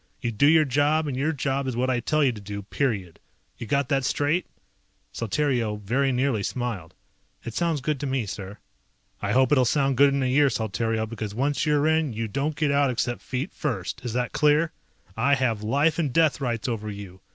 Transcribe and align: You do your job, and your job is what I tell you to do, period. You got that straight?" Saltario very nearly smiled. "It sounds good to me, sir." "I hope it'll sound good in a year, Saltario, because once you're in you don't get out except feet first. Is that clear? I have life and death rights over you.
You 0.19 0.31
do 0.31 0.47
your 0.47 0.65
job, 0.65 1.05
and 1.05 1.15
your 1.15 1.31
job 1.31 1.67
is 1.67 1.75
what 1.75 1.91
I 1.91 1.99
tell 1.99 2.23
you 2.23 2.31
to 2.31 2.41
do, 2.41 2.63
period. 2.63 3.19
You 3.59 3.67
got 3.67 3.87
that 3.89 4.03
straight?" 4.03 4.47
Saltario 5.13 5.75
very 5.79 6.11
nearly 6.11 6.41
smiled. 6.41 6.95
"It 7.43 7.53
sounds 7.53 7.81
good 7.81 7.99
to 7.99 8.07
me, 8.07 8.25
sir." 8.25 8.57
"I 9.21 9.33
hope 9.33 9.51
it'll 9.51 9.63
sound 9.63 9.97
good 9.97 10.11
in 10.11 10.23
a 10.23 10.25
year, 10.25 10.49
Saltario, 10.49 11.05
because 11.05 11.35
once 11.35 11.67
you're 11.67 11.85
in 11.87 12.13
you 12.13 12.27
don't 12.27 12.55
get 12.55 12.71
out 12.71 12.89
except 12.89 13.21
feet 13.21 13.53
first. 13.53 14.03
Is 14.03 14.13
that 14.13 14.31
clear? 14.33 14.71
I 15.15 15.35
have 15.35 15.61
life 15.61 15.99
and 15.99 16.11
death 16.11 16.41
rights 16.41 16.67
over 16.67 16.89
you. 16.89 17.21